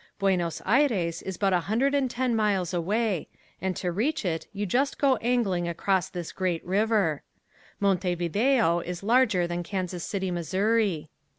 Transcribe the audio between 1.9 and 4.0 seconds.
and ten miles away and to